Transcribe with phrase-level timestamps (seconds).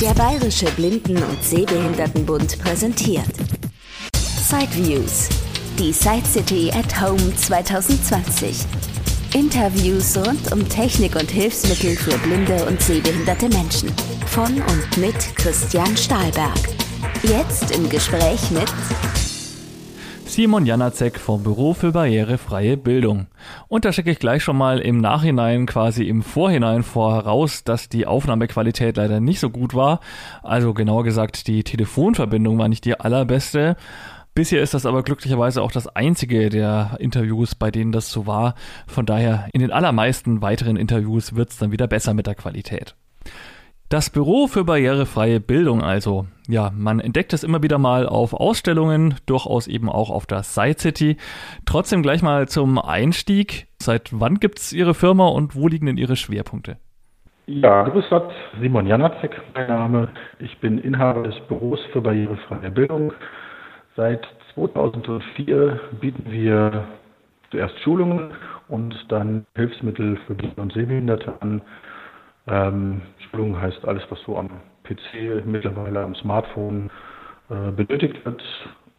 [0.00, 3.24] Der Bayerische Blinden- und Sehbehindertenbund präsentiert
[4.46, 5.30] Sideviews,
[5.78, 8.58] die Side City at Home 2020.
[9.32, 13.90] Interviews rund um Technik und Hilfsmittel für blinde und sehbehinderte Menschen.
[14.26, 16.58] Von und mit Christian Stahlberg.
[17.22, 18.70] Jetzt im Gespräch mit
[20.26, 23.28] Simon Janacek vom Büro für barrierefreie Bildung.
[23.68, 28.06] Und da schicke ich gleich schon mal im Nachhinein, quasi im Vorhinein voraus, dass die
[28.06, 30.00] Aufnahmequalität leider nicht so gut war.
[30.42, 33.76] Also genauer gesagt, die Telefonverbindung war nicht die allerbeste.
[34.34, 38.56] Bisher ist das aber glücklicherweise auch das einzige der Interviews, bei denen das so war.
[38.86, 42.94] Von daher, in den allermeisten weiteren Interviews wird es dann wieder besser mit der Qualität.
[43.88, 46.26] Das Büro für barrierefreie Bildung also.
[46.48, 50.80] Ja, man entdeckt es immer wieder mal auf Ausstellungen, durchaus eben auch auf der Side
[50.80, 51.16] City.
[51.66, 53.68] Trotzdem gleich mal zum Einstieg.
[53.80, 56.78] Seit wann gibt es Ihre Firma und wo liegen denn Ihre Schwerpunkte?
[57.46, 60.08] Ja, grüß Gott, Simon Janacek, mein Name.
[60.40, 63.12] Ich bin Inhaber des Büros für barrierefreie Bildung.
[63.94, 66.88] Seit 2004 bieten wir
[67.52, 68.32] zuerst Schulungen
[68.66, 71.62] und dann Hilfsmittel für Blinde und Sehbehinderte an
[72.46, 74.48] ähm, Schulung heißt alles, was so am
[74.84, 76.90] PC, mittlerweile am Smartphone
[77.50, 78.42] äh, benötigt wird.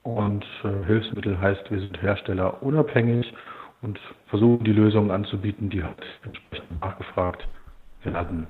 [0.04, 3.34] Und äh, Hilfsmittel heißt, wir sind Hersteller unabhängig
[3.82, 7.48] und versuchen die Lösungen anzubieten, die halt entsprechend nachgefragt
[8.04, 8.48] werden.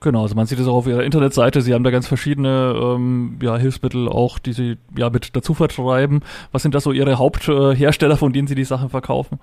[0.00, 1.60] Genau, also man sieht es auch auf ihrer Internetseite.
[1.60, 6.22] Sie haben da ganz verschiedene ähm, ja, Hilfsmittel auch, die Sie ja mit dazu vertreiben.
[6.50, 9.38] Was sind da so Ihre Haupthersteller, von denen Sie die Sachen verkaufen?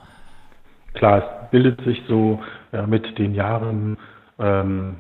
[0.94, 2.42] Klar, es bildet sich so
[2.74, 3.98] ja, mit den Jahren
[4.40, 4.96] ähm,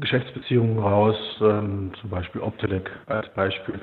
[0.00, 3.80] Geschäftsbeziehungen raus, ähm, zum Beispiel Optelec als Beispiel,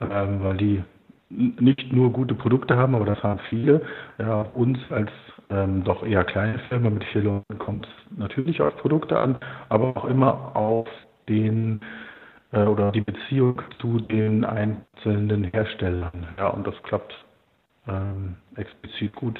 [0.00, 0.82] ähm, weil die
[1.30, 3.82] nicht nur gute Produkte haben, aber das haben viele.
[4.18, 5.10] Ja, uns als
[5.50, 9.96] ähm, doch eher kleine Firma mit vier Leuten kommt es natürlich auf Produkte an, aber
[9.96, 10.88] auch immer auf
[11.28, 11.80] den
[12.52, 16.28] äh, oder die Beziehung zu den einzelnen Herstellern.
[16.38, 17.12] Ja, und das klappt
[17.88, 19.38] ähm, explizit gut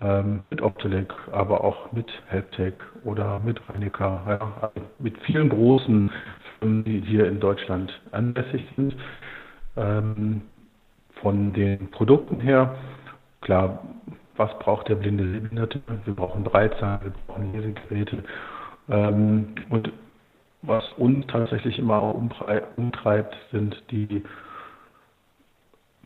[0.00, 2.74] ähm, mit Optelec, aber auch mit Helptech
[3.04, 6.10] oder mit Reinecker, ja, also mit vielen großen
[6.58, 8.96] Firmen, die hier in Deutschland ansässig sind.
[9.76, 10.42] Ähm,
[11.20, 12.76] von den Produkten her,
[13.42, 13.82] klar,
[14.36, 15.82] was braucht der blinde Sehbehinderte?
[16.06, 18.24] Wir brauchen Breitzahlen, wir brauchen Lesegeräte.
[18.88, 19.92] Ähm, und
[20.62, 22.14] was uns tatsächlich immer
[22.76, 24.22] umtreibt, sind die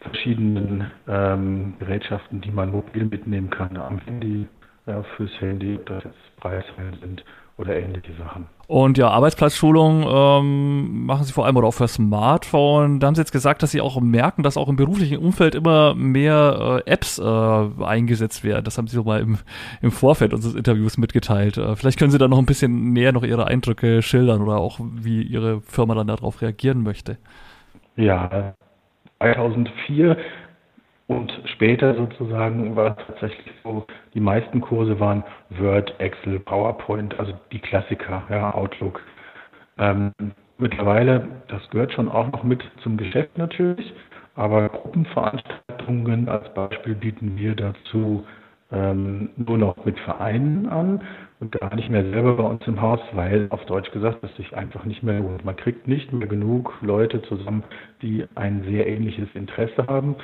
[0.04, 4.46] verschiedenen ähm, Gerätschaften, die man mobil mitnehmen kann am Handy,
[4.86, 7.24] ja, fürs Handy, ob das jetzt Preiswellen sind
[7.56, 8.46] oder ähnliche Sachen.
[8.66, 12.98] Und ja, Arbeitsplatzschulung ähm, machen Sie vor allem oder auch für Smartphone.
[12.98, 15.94] Da haben Sie jetzt gesagt, dass Sie auch merken, dass auch im beruflichen Umfeld immer
[15.94, 18.64] mehr äh, Apps äh, eingesetzt werden.
[18.64, 19.38] Das haben Sie so mal im,
[19.82, 21.58] im Vorfeld unseres Interviews mitgeteilt.
[21.58, 24.80] Äh, vielleicht können Sie da noch ein bisschen näher noch Ihre Eindrücke schildern oder auch
[24.80, 27.18] wie Ihre Firma dann darauf reagieren möchte.
[27.96, 28.54] Ja,
[29.24, 30.16] 2004
[31.06, 37.32] und später sozusagen war es tatsächlich so, die meisten Kurse waren Word, Excel, PowerPoint, also
[37.52, 39.00] die Klassiker, ja, Outlook.
[39.78, 40.12] Ähm,
[40.58, 43.92] mittlerweile, das gehört schon auch noch mit zum Geschäft natürlich,
[44.34, 48.24] aber Gruppenveranstaltungen als Beispiel bieten wir dazu
[48.72, 51.02] ähm, nur noch mit Vereinen an
[51.40, 54.56] und gar nicht mehr selber bei uns im Haus, weil auf Deutsch gesagt, das sich
[54.56, 55.44] einfach nicht mehr lohnt.
[55.44, 57.64] Man kriegt nicht mehr genug Leute zusammen,
[58.02, 60.16] die ein sehr ähnliches Interesse haben.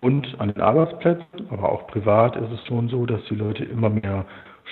[0.00, 3.90] Und an den Arbeitsplätzen, aber auch privat ist es schon so, dass die Leute immer
[3.90, 4.24] mehr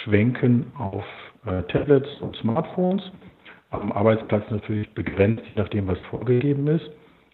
[0.04, 1.04] schwenken auf
[1.44, 3.02] äh, Tablets und Smartphones.
[3.70, 6.90] Am Arbeitsplatz natürlich begrenzt, je nachdem, was vorgegeben ist.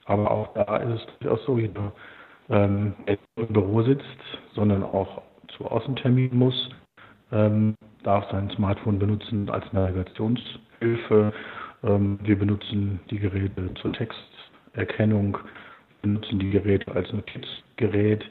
[0.06, 1.92] Aber auch da ist es durchaus so, jeder,
[2.50, 2.94] ähm,
[3.36, 4.04] im Büro sitzt,
[4.54, 5.22] sondern auch
[5.56, 6.70] zu Außentermin muss,
[7.32, 11.32] ähm, darf sein Smartphone benutzen als Navigationshilfe.
[11.82, 15.38] Ähm, wir benutzen die Geräte zur Texterkennung,
[16.02, 18.24] benutzen die Geräte als Notizgerät.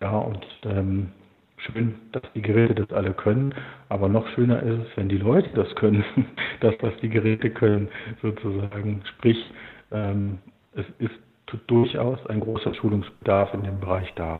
[0.00, 1.12] Ja, und ähm,
[1.58, 3.54] schön, dass die Geräte das alle können,
[3.88, 6.04] aber noch schöner ist es, wenn die Leute das können,
[6.60, 7.88] das, was die Geräte können,
[8.22, 9.02] sozusagen.
[9.16, 9.38] Sprich,
[9.92, 10.38] ähm,
[10.74, 11.14] es ist
[11.66, 14.38] durchaus ein großer Schulungsbedarf in dem Bereich da.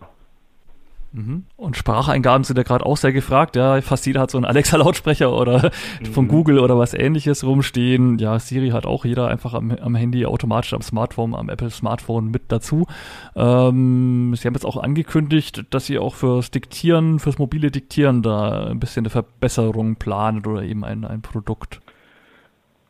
[1.13, 1.45] Mhm.
[1.57, 3.57] Und Spracheingaben sind ja gerade auch sehr gefragt.
[3.57, 6.07] Ja, fast jeder hat so einen Alexa-Lautsprecher oder mhm.
[6.07, 8.19] von Google oder was ähnliches rumstehen.
[8.19, 12.31] Ja, Siri hat auch jeder einfach am, am Handy automatisch am Smartphone, am Apple Smartphone
[12.31, 12.87] mit dazu.
[13.35, 18.67] Ähm, Sie haben jetzt auch angekündigt, dass Sie auch fürs Diktieren, fürs mobile Diktieren da
[18.69, 21.81] ein bisschen eine Verbesserung planen oder eben ein, ein Produkt.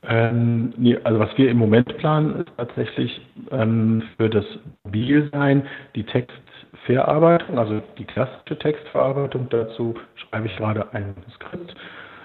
[0.02, 3.20] Ähm, nee, also was wir im Moment planen, ist tatsächlich
[3.50, 4.44] ähm, für das
[4.85, 9.49] Mobilsein die Textverarbeitung, also die klassische Textverarbeitung.
[9.50, 11.75] Dazu schreibe ich gerade ein Skript,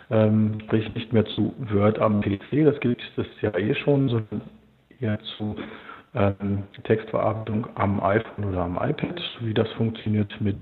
[0.09, 4.41] ähm, sprich nicht mehr zu Word am PC, das gibt es ja eh schon, sondern
[5.01, 5.57] eher zu
[6.13, 10.57] ähm, Textverarbeitung am iPhone oder am iPad, wie das funktioniert mit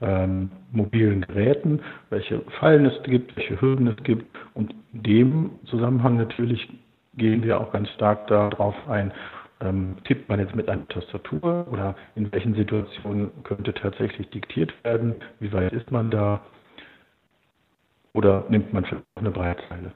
[0.00, 4.24] ähm, mobilen Geräten, welche Fallen es gibt, welche Hürden es gibt.
[4.54, 6.68] Und in dem Zusammenhang natürlich
[7.14, 9.12] gehen wir auch ganz stark darauf ein,
[9.60, 15.14] ähm, tippt man jetzt mit einer Tastatur oder in welchen Situationen könnte tatsächlich diktiert werden,
[15.40, 16.40] wie weit ist man da
[18.12, 19.92] oder nimmt man vielleicht auch eine Breitzeile.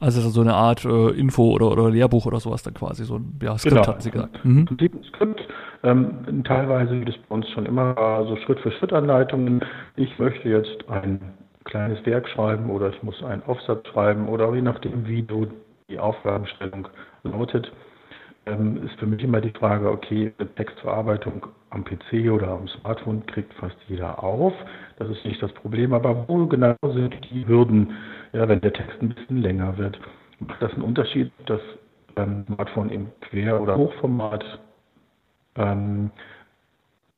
[0.00, 3.38] Also so eine Art äh, Info oder, oder Lehrbuch oder sowas dann quasi, so ein
[3.42, 3.86] ja, Skript genau.
[3.86, 4.44] hatten Sie gesagt.
[4.44, 4.68] Mhm.
[4.70, 5.48] Ein Skript,
[5.82, 7.94] ähm, teilweise gibt es bei uns schon immer
[8.28, 9.64] so Schritt-für-Schritt-Anleitungen.
[9.96, 11.20] Ich möchte jetzt ein
[11.64, 15.46] kleines Werk schreiben oder ich muss einen Aufsatz schreiben oder je nachdem, wie du
[15.88, 16.88] die Aufgabenstellung
[17.24, 17.70] lautet,
[18.46, 23.24] ähm, ist für mich immer die Frage, okay, eine Textverarbeitung am PC oder am Smartphone
[23.26, 24.52] kriegt fast jeder auf.
[24.96, 27.92] Das ist nicht das Problem, aber wo genau sind die Hürden,
[28.32, 29.98] ja, wenn der Text ein bisschen länger wird?
[30.40, 31.60] Macht das einen Unterschied, dass
[32.14, 34.44] beim Smartphone im Quer- oder Hochformat
[35.56, 36.10] ähm,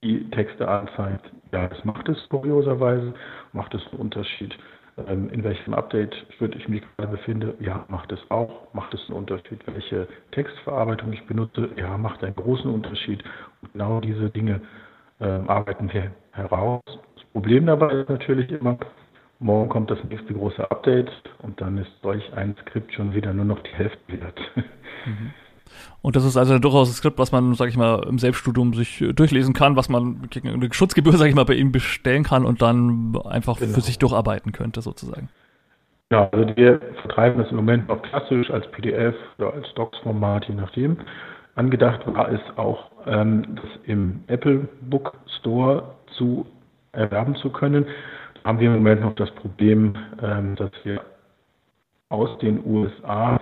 [0.03, 1.31] die Texte anzeigt?
[1.53, 3.15] Ja, das macht es kurioserweise,
[3.53, 4.57] macht es einen Unterschied
[4.97, 9.61] in welchem Update ich mich gerade befinde, ja, macht es auch, macht es einen Unterschied.
[9.67, 13.23] Welche Textverarbeitung ich benutze, ja, macht einen großen Unterschied.
[13.63, 14.61] Und genau diese Dinge
[15.21, 16.83] äh, arbeiten wir heraus.
[16.87, 18.79] Das Problem dabei ist natürlich immer,
[19.39, 21.11] morgen kommt das nächste große Update
[21.43, 24.41] und dann ist solch ein Skript schon wieder nur noch die Hälfte wert.
[25.07, 25.31] Mhm.
[26.03, 29.01] Und das ist also durchaus ein Skript, was man, sag ich mal, im Selbststudium sich
[29.01, 32.45] äh, durchlesen kann, was man gegen eine Schutzgebühr, sag ich mal, bei Ihnen bestellen kann
[32.45, 33.75] und dann einfach genau.
[33.75, 35.29] für sich durcharbeiten könnte, sozusagen.
[36.13, 40.55] Ja, also wir vertreiben das im Moment noch klassisch als PDF oder als Docs-Format, je
[40.55, 40.97] nachdem.
[41.55, 46.47] Angedacht war es auch, ähm, das im Apple Book Store zu
[46.93, 47.87] erwerben zu können.
[48.35, 51.01] Da haben wir im Moment noch das Problem, ähm, dass wir
[52.09, 53.41] aus den USA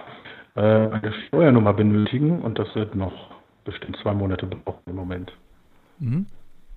[0.58, 3.12] äh, eine Steuernummer benötigen und das wird noch
[3.64, 5.32] bestimmt zwei Monate brauchen im Moment.
[6.00, 6.26] Mhm.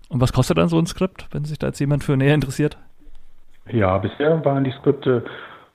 [0.09, 2.77] Und was kostet dann so ein Skript, wenn sich da jetzt jemand für näher interessiert?
[3.71, 5.23] Ja, bisher waren die Skripte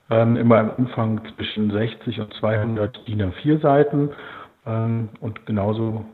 [0.09, 4.09] ähm, immer im Umfang zwischen 60 und 200 DIN A4 Seiten
[4.65, 6.05] ähm, und genauso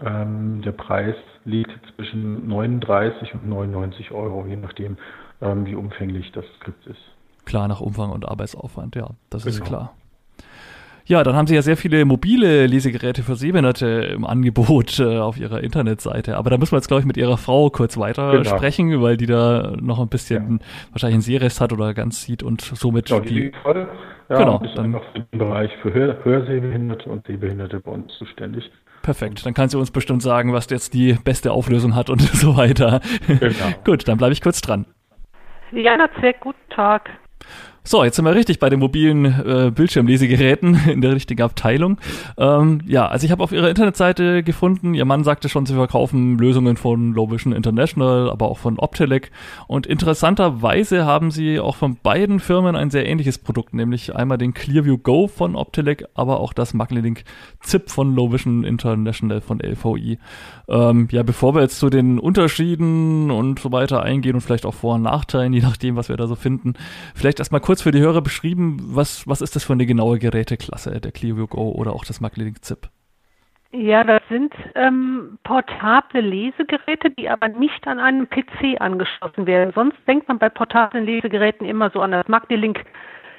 [0.00, 4.96] ähm, der Preis liegt zwischen 39 und 99 Euro, je nachdem,
[5.40, 7.00] ähm, wie umfänglich das Skript ist.
[7.46, 9.56] Klar, nach Umfang und Arbeitsaufwand, ja, das genau.
[9.56, 9.94] ist klar.
[11.06, 15.38] Ja, dann haben sie ja sehr viele mobile Lesegeräte für Sehbehinderte im Angebot äh, auf
[15.38, 16.36] ihrer Internetseite.
[16.36, 18.56] Aber da müssen wir jetzt, glaube ich, mit ihrer Frau kurz weiter genau.
[18.56, 20.66] sprechen, weil die da noch ein bisschen ja.
[20.92, 23.88] wahrscheinlich einen Sehrest hat oder ganz sieht und somit genau, die, die voll.
[24.28, 28.70] Ja, genau, ist dann noch den Bereich für Hör Hörsehbehinderte und Sehbehinderte bei uns zuständig.
[29.02, 32.56] Perfekt, dann kann sie uns bestimmt sagen, was jetzt die beste Auflösung hat und so
[32.56, 33.00] weiter.
[33.26, 33.50] Genau.
[33.84, 34.86] Gut, dann bleibe ich kurz dran.
[35.72, 37.10] Jana Zweck, guten Tag.
[37.84, 41.98] So, jetzt sind wir richtig bei den mobilen äh, Bildschirmlesegeräten in der richtigen Abteilung.
[42.38, 46.38] Ähm, ja, also ich habe auf ihrer Internetseite gefunden, ihr Mann sagte schon, sie verkaufen
[46.38, 49.32] Lösungen von Low Vision International, aber auch von Optelec.
[49.66, 54.54] Und interessanterweise haben sie auch von beiden Firmen ein sehr ähnliches Produkt, nämlich einmal den
[54.54, 57.24] Clearview Go von Optelec, aber auch das Magnelink
[57.62, 60.18] ZIP von Low Vision International von LVI.
[60.68, 64.74] Ähm, ja, bevor wir jetzt zu den Unterschieden und so weiter eingehen und vielleicht auch
[64.74, 66.74] Vor- und Nachteilen, je nachdem, was wir da so finden,
[67.16, 70.18] vielleicht erstmal kurz kurz für die Hörer beschrieben, was, was ist das für eine genaue
[70.18, 72.90] Geräteklasse, der Clearview Go oder auch das MagLink ZIP?
[73.70, 79.72] Ja, das sind ähm, portable Lesegeräte, die aber nicht an einen PC angeschlossen werden.
[79.74, 82.84] Sonst denkt man bei portablen Lesegeräten immer so an das MagLink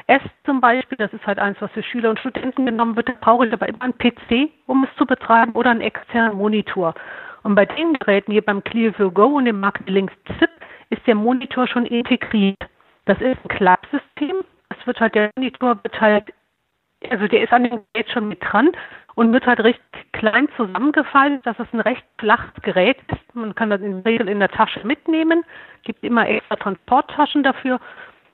[0.07, 0.97] S zum Beispiel.
[0.97, 3.09] Das ist halt eins, was für Schüler und Studenten genommen wird.
[3.09, 6.95] Da brauche ich aber immer einen PC, um es zu betreiben oder einen externen Monitor.
[7.43, 10.49] Und bei den Geräten hier beim Clearview Go und dem MagLink ZIP
[10.89, 12.57] ist der Monitor schon integriert.
[13.05, 14.12] Das ist ein Klappsystem.
[14.69, 16.33] Es wird halt, der Monitor wird halt,
[17.09, 18.71] also der ist an dem Gerät schon mit dran
[19.15, 23.35] und wird halt recht klein zusammengefaltet, dass es ein recht flaches Gerät ist.
[23.35, 25.43] Man kann das in der Regel in der Tasche mitnehmen,
[25.83, 27.79] gibt immer extra Transporttaschen dafür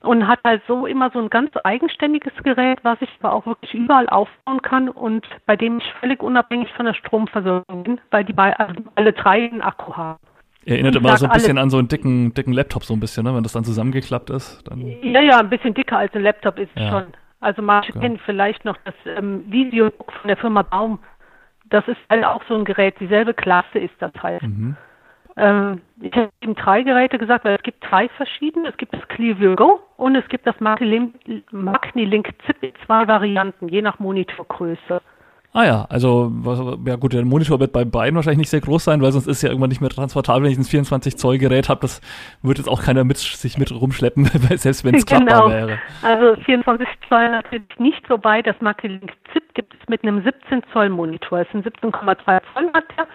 [0.01, 3.74] und hat halt so immer so ein ganz eigenständiges Gerät, was ich aber auch wirklich
[3.74, 8.34] überall aufbauen kann und bei dem ich völlig unabhängig von der Stromversorgung bin, weil die
[8.34, 10.19] bei, also alle drei einen Akku haben.
[10.69, 13.35] Erinnert immer so ein bisschen an so einen dicken, dicken Laptop so ein bisschen, ne?
[13.35, 14.63] wenn das dann zusammengeklappt ist.
[14.67, 16.89] Dann ja, ja, ein bisschen dicker als ein Laptop ist ja.
[16.89, 17.03] schon.
[17.39, 18.01] Also manche ja.
[18.01, 20.99] kennen vielleicht noch das ähm, Videobook von der Firma Baum.
[21.69, 24.41] Das ist halt auch so ein Gerät, dieselbe Klasse ist das halt.
[24.41, 24.75] Mhm.
[25.38, 28.67] Ähm, ich habe eben drei Geräte gesagt, weil es gibt drei verschiedene.
[28.67, 31.15] Es gibt das Clearview Go und es gibt das Magnilink
[32.45, 35.01] Zip in zwei Varianten, je nach Monitorgröße.
[35.51, 36.31] Ah ja, also
[36.85, 39.41] ja gut, der Monitor wird bei beiden wahrscheinlich nicht sehr groß sein, weil sonst ist
[39.41, 42.01] ja irgendwann nicht mehr transportabel, wenn ich ein 24 Zoll Gerät habe, das
[42.43, 44.25] wird jetzt auch keiner mit sich mit rumschleppen,
[44.57, 45.25] selbst wenn es genau.
[45.25, 45.79] klappbar wäre.
[46.03, 48.45] Also 24 Zoll natürlich nicht so weit.
[48.45, 51.39] Das Mackelink ZIP gibt es mit einem 17 Zoll Monitor.
[51.39, 53.07] Es sind 17,2 Zoll der.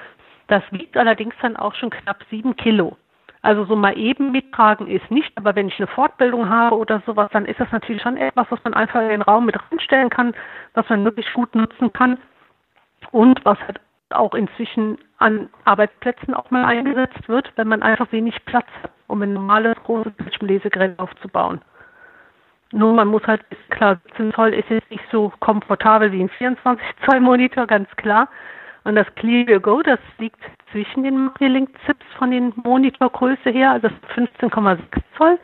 [0.48, 2.96] Das wiegt allerdings dann auch schon knapp 7 Kilo.
[3.44, 7.28] Also so mal eben mittragen ist nicht, aber wenn ich eine Fortbildung habe oder sowas,
[7.30, 10.32] dann ist das natürlich schon etwas, was man einfach in den Raum mit reinstellen kann,
[10.72, 12.16] was man wirklich gut nutzen kann
[13.10, 18.42] und was halt auch inzwischen an Arbeitsplätzen auch mal eingesetzt wird, wenn man einfach wenig
[18.46, 21.60] Platz hat, um ein normales großes Bildschirmlesegerät aufzubauen.
[22.72, 26.82] Nur man muss halt, klar, 17 Zoll ist jetzt nicht so komfortabel wie ein 24
[27.04, 28.26] Zoll Monitor, ganz klar.
[28.84, 30.38] Und das Clear Go, das liegt
[30.70, 34.78] zwischen den Macri-Link-Zips von den Monitorgröße her, also 15,6
[35.16, 35.38] Zoll.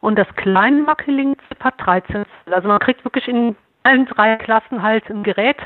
[0.00, 2.54] Und das kleine Macri-Link-Zip hat 13 Zoll.
[2.54, 3.54] Also man kriegt wirklich in
[3.84, 5.56] allen drei Klassen halt ein Gerät,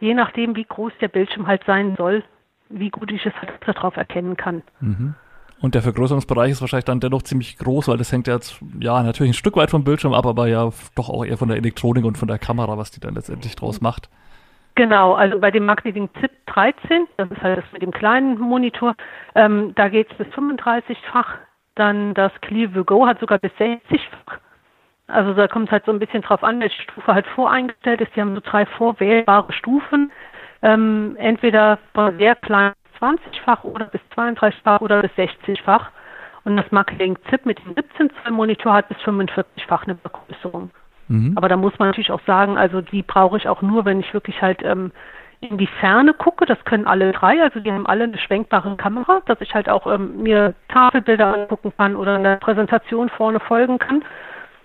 [0.00, 2.24] je nachdem, wie groß der Bildschirm halt sein soll,
[2.68, 4.62] wie gut ich es halt darauf erkennen kann.
[4.80, 5.14] Mhm.
[5.60, 9.02] Und der Vergrößerungsbereich ist wahrscheinlich dann dennoch ziemlich groß, weil das hängt ja jetzt, ja,
[9.02, 12.04] natürlich ein Stück weit vom Bildschirm ab, aber ja doch auch eher von der Elektronik
[12.04, 14.08] und von der Kamera, was die dann letztendlich draus macht.
[14.74, 18.94] Genau, also bei dem Marketing ZIP 13, das ist halt das mit dem kleinen Monitor,
[19.34, 21.36] ähm, da geht es bis 35-fach.
[21.74, 24.38] Dann das Clearview Go hat sogar bis 60-fach.
[25.06, 28.14] Also da kommt es halt so ein bisschen drauf an, welche Stufe halt voreingestellt ist.
[28.14, 30.12] Die haben so drei vorwählbare Stufen.
[30.62, 35.90] Ähm, entweder von sehr klein 20-fach oder bis 32-fach oder bis 60-fach.
[36.44, 40.70] Und das Marketing ZIP mit dem 17 Zoll Monitor hat bis 45-fach eine Vergrößerung.
[41.10, 41.32] Mhm.
[41.36, 44.14] Aber da muss man natürlich auch sagen, also die brauche ich auch nur, wenn ich
[44.14, 44.92] wirklich halt ähm,
[45.40, 46.46] in die Ferne gucke.
[46.46, 49.92] Das können alle drei, also die haben alle eine schwenkbare Kamera, dass ich halt auch
[49.92, 54.04] ähm, mir Tafelbilder angucken kann oder eine Präsentation vorne folgen kann.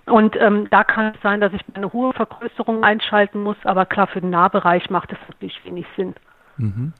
[0.06, 4.06] Und ähm, da kann es sein, dass ich eine hohe Vergrößerung einschalten muss, aber klar,
[4.06, 6.14] für den Nahbereich macht es natürlich wenig Sinn.
[6.58, 6.92] Mhm.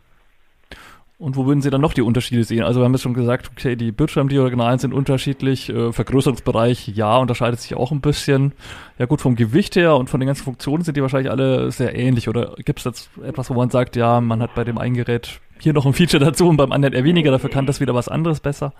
[1.19, 2.63] Und wo würden Sie dann noch die Unterschiede sehen?
[2.63, 7.59] Also wir haben jetzt schon gesagt, okay, die Bildschirmdiagonalen sind unterschiedlich, äh, Vergrößerungsbereich, ja, unterscheidet
[7.59, 8.53] sich auch ein bisschen.
[8.99, 11.97] Ja gut, vom Gewicht her und von den ganzen Funktionen sind die wahrscheinlich alle sehr
[11.97, 12.29] ähnlich.
[12.29, 15.41] Oder gibt es jetzt etwas, wo man sagt, ja, man hat bei dem einen Gerät
[15.59, 18.11] hier noch ein Feature dazu und beim anderen eher weniger, dafür kann das wieder was
[18.11, 18.75] anderes besser?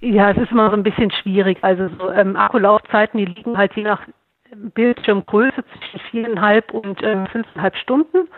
[0.00, 1.56] Ja, es ist immer so ein bisschen schwierig.
[1.62, 4.02] Also so ähm, Akkulaufzeiten, die liegen halt je nach
[4.74, 8.28] Bildschirmgröße zwischen viereinhalb und ähm, fünfeinhalb Stunden.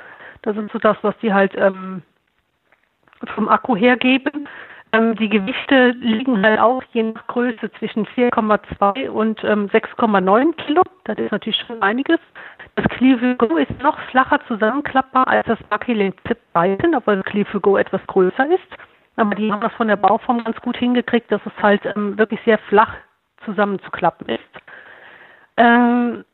[0.43, 2.03] Das ist so das, was die halt ähm,
[3.29, 4.49] vom Akku hergeben.
[4.93, 10.83] Ähm, die Gewichte liegen halt auch je nach Größe zwischen 4,2 und ähm, 6,9 Kilo.
[11.05, 12.19] Das ist natürlich schon einiges.
[12.75, 12.87] Das
[13.39, 18.47] Go ist noch flacher zusammenklappbar als das Bucky Zip Bison, obwohl das Go etwas größer
[18.47, 18.77] ist.
[19.17, 22.41] Aber die haben das von der Bauform ganz gut hingekriegt, dass es halt ähm, wirklich
[22.45, 22.95] sehr flach
[23.45, 24.41] zusammenzuklappen ist.
[25.57, 26.25] Ähm,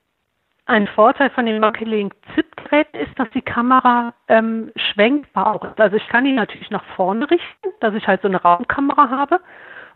[0.66, 5.80] ein Vorteil von den Mackelink ZIP-Geräten ist, dass die Kamera ähm, schwenkbar ist.
[5.80, 9.40] Also ich kann die natürlich nach vorne richten, dass ich halt so eine Raumkamera habe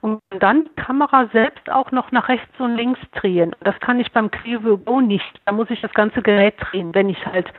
[0.00, 3.54] und dann die Kamera selbst auch noch nach rechts und links drehen.
[3.60, 5.40] Das kann ich beim Creo Go nicht.
[5.44, 6.94] Da muss ich das ganze Gerät drehen.
[6.94, 7.52] Wenn ich halt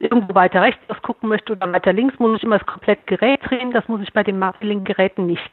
[0.00, 3.40] irgendwo weiter rechts was gucken möchte oder weiter links, muss ich immer das komplette Gerät
[3.44, 3.70] drehen.
[3.70, 5.50] Das muss ich bei den Mackelink-Geräten nicht.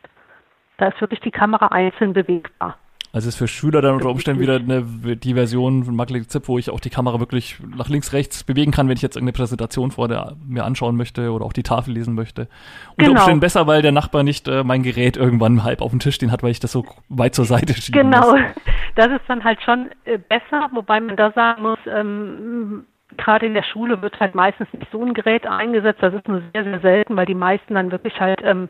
[0.77, 2.77] Da ist wirklich die Kamera einzeln bewegbar.
[3.13, 6.57] Also ist für Schüler dann unter Umständen wieder eine, die Version von Maglev Zip, wo
[6.57, 9.91] ich auch die Kamera wirklich nach links, rechts bewegen kann, wenn ich jetzt irgendeine Präsentation
[9.91, 12.47] vor der mir anschauen möchte oder auch die Tafel lesen möchte.
[12.91, 13.11] Unter genau.
[13.11, 16.31] Umständen besser, weil der Nachbar nicht äh, mein Gerät irgendwann halb auf dem Tisch stehen
[16.31, 17.99] hat, weil ich das so weit zur Seite schiebe.
[17.99, 18.39] Genau, muss.
[18.95, 22.85] das ist dann halt schon äh, besser, wobei man da sagen muss, ähm,
[23.17, 26.01] gerade in der Schule wird halt meistens nicht so ein Gerät eingesetzt.
[26.01, 28.69] Das ist nur sehr, sehr selten, weil die meisten dann wirklich halt ähm,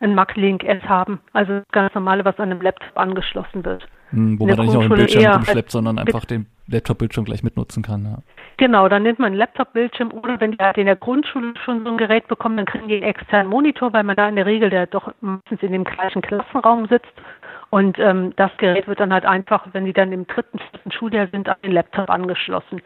[0.00, 1.20] ein Mac-Link S haben.
[1.32, 3.86] Also das ganz normale, was an einem Laptop angeschlossen wird.
[4.10, 7.82] Hm, wo man dann nicht noch einen Bildschirm rumschleppt, sondern einfach den Laptop-Bildschirm gleich mitnutzen
[7.82, 8.04] kann.
[8.04, 8.18] Ja.
[8.56, 11.90] Genau, dann nimmt man einen Laptop-Bildschirm oder wenn die halt in der Grundschule schon so
[11.90, 14.70] ein Gerät bekommen, dann kriegen die einen externen Monitor, weil man da in der Regel
[14.70, 17.12] der doch meistens in dem gleichen Klassenraum sitzt.
[17.70, 21.26] Und ähm, das Gerät wird dann halt einfach, wenn sie dann im dritten, vierten Schuljahr
[21.28, 22.80] sind, an den Laptop angeschlossen.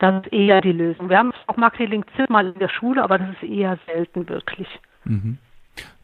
[0.00, 1.08] Das ist eher die Lösung.
[1.08, 4.68] Wir haben auch Marketing Zip mal in der Schule, aber das ist eher selten wirklich.
[5.04, 5.38] Mhm.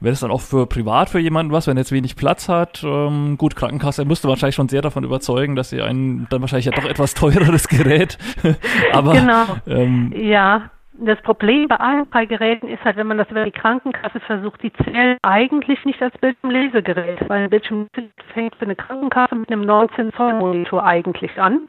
[0.01, 2.83] Wäre das dann auch für privat für jemanden was, wenn er jetzt wenig Platz hat?
[2.83, 6.73] Ähm, gut, Krankenkasse müsste wahrscheinlich schon sehr davon überzeugen, dass sie einen dann wahrscheinlich ja
[6.73, 8.17] doch etwas teureres Gerät.
[8.93, 9.45] Aber genau.
[9.67, 10.71] Ähm, ja,
[11.03, 14.63] das Problem bei allen drei Geräten ist halt, wenn man das über die Krankenkasse versucht,
[14.63, 17.89] die zählen eigentlich nicht als Bildschirmlesegerät, weil ein Bildschirm
[18.35, 21.69] fängt für eine Krankenkasse mit einem 19 Zoll Monitor eigentlich an.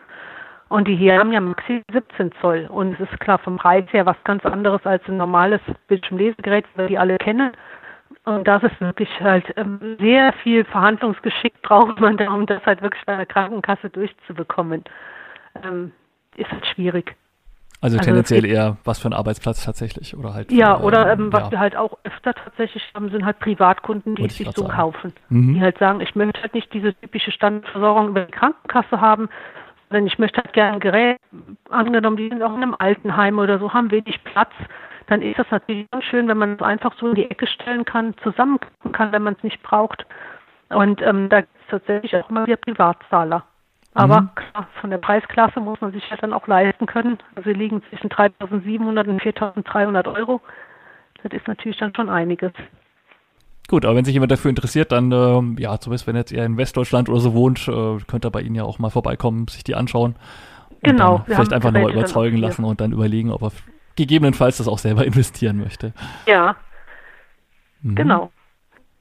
[0.70, 2.68] Und die hier haben ja maxi 17 Zoll.
[2.70, 6.88] Und es ist klar vom Preis her was ganz anderes als ein normales Bildschirmlesegerät, weil
[6.88, 7.52] die alle kennen.
[8.24, 12.82] Und das ist wirklich halt ähm, sehr viel Verhandlungsgeschick braucht man da, um das halt
[12.82, 14.84] wirklich bei der Krankenkasse durchzubekommen.
[15.64, 15.92] Ähm,
[16.36, 17.16] ist halt schwierig.
[17.82, 20.52] Also, also tendenziell eher was für ein Arbeitsplatz tatsächlich oder halt.
[20.52, 21.52] Ja, für, oder ähm, was ja.
[21.52, 24.74] wir halt auch öfter tatsächlich haben, sind halt Privatkunden, die sich so sagen.
[24.74, 25.14] kaufen.
[25.30, 25.56] Mhm.
[25.56, 29.30] Die halt sagen, ich möchte halt nicht diese typische Standversorgung über die Krankenkasse haben,
[29.90, 31.18] sondern ich möchte halt gerne ein Gerät,
[31.70, 34.52] angenommen, die sind auch in einem Altenheim oder so, haben wenig Platz,
[35.12, 38.16] dann ist das natürlich schön, wenn man es einfach so in die Ecke stellen kann,
[38.24, 40.06] zusammenklappen kann, wenn man es nicht braucht.
[40.70, 43.44] Und ähm, da gibt es tatsächlich auch immer wieder Privatzahler.
[43.94, 44.30] Aber mhm.
[44.36, 47.18] klar, von der Preisklasse muss man sich ja dann auch leisten können.
[47.36, 50.40] Also sie liegen zwischen 3.700 und 4.300 Euro.
[51.22, 52.54] Das ist natürlich dann schon einiges.
[53.68, 56.56] Gut, aber wenn sich jemand dafür interessiert, dann, äh, ja, zumindest wenn jetzt eher in
[56.56, 59.76] Westdeutschland oder so wohnt, äh, könnt ihr bei Ihnen ja auch mal vorbeikommen, sich die
[59.76, 60.16] anschauen.
[60.84, 61.24] genau.
[61.26, 63.52] vielleicht einfach nochmal überzeugen lassen und dann überlegen, ob er
[63.96, 65.94] gegebenenfalls das auch selber investieren möchte.
[66.26, 66.56] Ja.
[67.82, 67.96] Mhm.
[67.96, 68.32] Genau.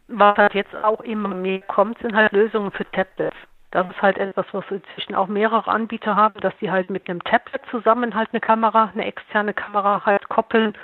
[0.08, 3.36] Was halt jetzt auch immer mehr kommt, sind halt Lösungen für Tablets.
[3.70, 7.22] Das ist halt etwas, was inzwischen auch mehrere Anbieter haben, dass sie halt mit einem
[7.22, 10.74] Tablet zusammen halt eine Kamera, eine externe Kamera halt koppeln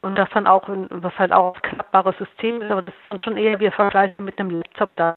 [0.00, 3.36] und das dann auch, was halt auch ein klappbares System ist, aber das ist schon
[3.36, 5.14] eher wir vergleichen mit einem Laptop da.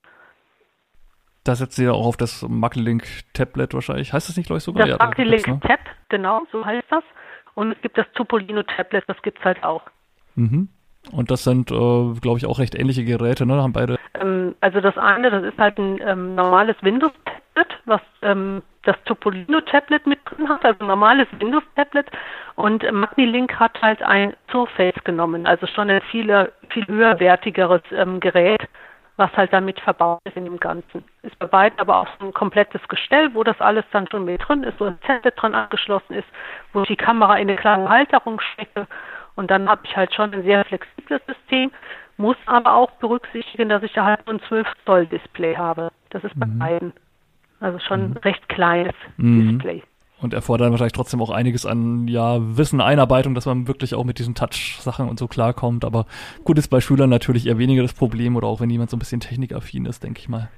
[1.46, 4.12] Da setzt sie ja auch auf das Maclink Tablet wahrscheinlich.
[4.12, 4.86] Heißt das nicht, glaube ich, sogar?
[4.86, 5.60] Das ja, Maclink ne?
[5.62, 5.80] Tab,
[6.10, 7.04] genau, so heißt das.
[7.58, 9.82] Und es gibt das Topolino Tablet, das gibt es halt auch.
[10.36, 10.70] Mhm.
[11.12, 13.56] Und das sind, äh, glaube ich, auch recht ähnliche Geräte, ne?
[13.56, 13.98] Haben beide.
[14.14, 20.06] Ähm, also das eine, das ist halt ein ähm, normales Windows-Tablet, was ähm, das Topolino-Tablet
[20.06, 22.06] mit drin hat, also ein normales Windows-Tablet.
[22.54, 28.20] Und äh, Magnilink hat halt ein Surface genommen, also schon ein viel, viel höherwertigeres ähm,
[28.20, 28.62] Gerät,
[29.18, 31.04] was halt damit verbaut ist in dem Ganzen.
[31.24, 34.48] Ist bei beiden aber auch so ein komplettes Gestell, wo das alles dann schon mit
[34.48, 36.28] drin ist, wo ein Tablet dran angeschlossen ist,
[36.74, 38.88] wo ich die Kamera in eine kleine Halterung stecke
[39.38, 41.72] und dann habe ich halt schon ein sehr flexibles System,
[42.18, 45.92] muss aber auch berücksichtigen, dass ich da halt ein 12 Zoll Display habe.
[46.10, 46.60] Das ist bei mhm.
[46.60, 46.94] beiden.
[47.60, 48.18] Also schon ein mhm.
[48.18, 49.50] recht kleines mhm.
[49.50, 49.84] Display.
[50.20, 54.18] Und erfordert wahrscheinlich trotzdem auch einiges an ja, Wissen, Einarbeitung, dass man wirklich auch mit
[54.18, 55.86] diesen Touch-Sachen und so klarkommt.
[55.86, 56.08] Aber
[56.44, 59.00] gut ist bei Schülern natürlich eher weniger das Problem oder auch wenn jemand so ein
[59.00, 60.50] bisschen technikaffin ist, denke ich mal.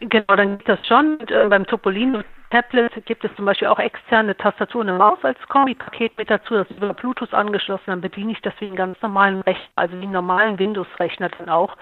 [0.00, 1.16] Genau, dann gibt das schon.
[1.16, 5.18] Und, äh, beim Topolino Tablet gibt es zum Beispiel auch externe Tastatur und eine Maus
[5.22, 6.54] als Kombi-Paket mit dazu.
[6.54, 7.84] Das ist über Bluetooth angeschlossen.
[7.86, 11.48] Dann bediene ich das wie einen ganz normalen Rechner, also wie einen normalen Windows-Rechner dann
[11.48, 11.76] auch.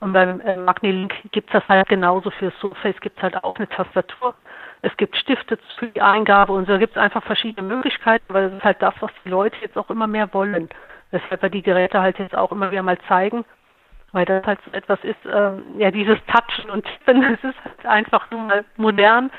[0.00, 3.56] Und beim äh, Magnilink gibt es das halt genauso für Surface gibt es halt auch
[3.56, 4.34] eine Tastatur.
[4.82, 8.58] Es gibt Stifte für die Eingabe und so gibt es einfach verschiedene Möglichkeiten, weil das
[8.58, 10.68] ist halt das, was die Leute jetzt auch immer mehr wollen.
[11.10, 13.44] Weshalb wir die Geräte halt jetzt auch immer wieder mal zeigen
[14.12, 17.86] weil das halt so etwas ist, äh, ja, dieses Touchen und Tippen, das ist halt
[17.86, 19.30] einfach nur mal modern